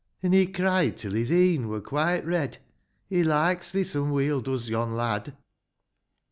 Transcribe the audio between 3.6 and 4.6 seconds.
thee some weel,